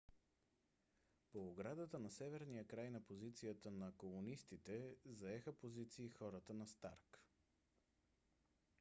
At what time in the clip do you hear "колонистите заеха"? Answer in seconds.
3.97-5.53